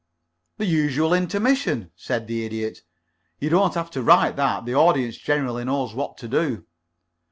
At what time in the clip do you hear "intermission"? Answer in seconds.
1.13-1.91